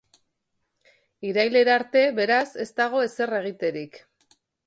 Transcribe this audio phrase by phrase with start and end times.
[1.31, 4.01] Irailera arte, beraz, ez dago ezer egiterik.